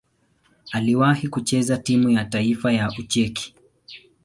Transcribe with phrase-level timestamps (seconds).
[0.71, 3.55] Aliwahi kucheza timu ya taifa ya Ucheki.